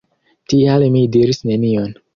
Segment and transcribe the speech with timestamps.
[0.53, 1.99] Tial mi diris nenion.